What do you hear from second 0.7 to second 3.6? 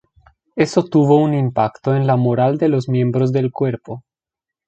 tuvo un impacto en la moral de los miembros del